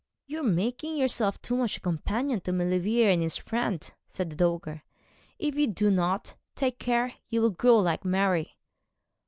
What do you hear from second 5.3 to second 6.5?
'If you do not